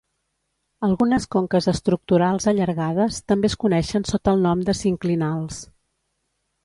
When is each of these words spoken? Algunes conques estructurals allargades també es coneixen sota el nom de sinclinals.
Algunes 0.87 1.27
conques 1.35 1.67
estructurals 1.71 2.49
allargades 2.53 3.21
també 3.33 3.51
es 3.53 3.59
coneixen 3.65 4.09
sota 4.13 4.35
el 4.37 4.43
nom 4.47 4.65
de 4.71 4.77
sinclinals. 4.85 5.61